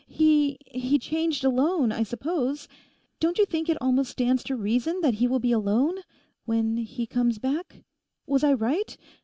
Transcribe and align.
He—he 0.07 0.97
changed 0.97 1.43
alone, 1.43 1.91
I 1.91 2.01
suppose. 2.01 2.67
Don't 3.19 3.37
you 3.37 3.45
think 3.45 3.69
it 3.69 3.77
almost 3.79 4.09
stands 4.09 4.43
to 4.45 4.55
reason 4.55 5.01
that 5.01 5.13
he 5.21 5.27
will 5.27 5.37
be 5.37 5.51
alone...when 5.51 6.77
he 6.77 7.05
comes 7.05 7.37
back? 7.37 7.83
Was 8.25 8.43
I 8.43 8.53
right? 8.53 8.97